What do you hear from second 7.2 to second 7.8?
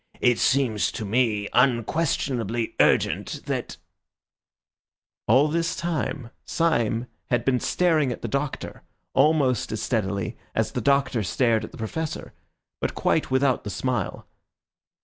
had been